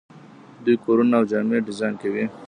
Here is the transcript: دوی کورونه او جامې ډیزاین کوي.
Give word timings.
دوی 0.63 0.75
کورونه 0.85 1.13
او 1.19 1.25
جامې 1.31 1.57
ډیزاین 1.67 1.93
کوي. 2.01 2.23